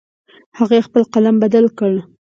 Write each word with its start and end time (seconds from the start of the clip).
هغې 0.57 0.79
خپل 0.87 1.03
قلم 1.13 1.35
بدل 1.43 1.65
کړ 1.77 1.91